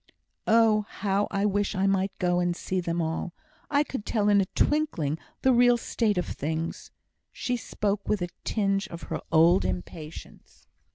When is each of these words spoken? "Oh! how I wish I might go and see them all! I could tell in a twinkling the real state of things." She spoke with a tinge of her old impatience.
"Oh! 0.47 0.87
how 0.89 1.27
I 1.29 1.45
wish 1.45 1.75
I 1.75 1.85
might 1.85 2.11
go 2.17 2.39
and 2.39 2.55
see 2.55 2.79
them 2.79 3.03
all! 3.03 3.35
I 3.69 3.83
could 3.83 4.03
tell 4.03 4.29
in 4.29 4.41
a 4.41 4.45
twinkling 4.55 5.19
the 5.43 5.53
real 5.53 5.77
state 5.77 6.17
of 6.17 6.25
things." 6.25 6.89
She 7.31 7.55
spoke 7.55 8.07
with 8.09 8.23
a 8.23 8.29
tinge 8.43 8.87
of 8.87 9.03
her 9.03 9.21
old 9.31 9.63
impatience. 9.63 10.65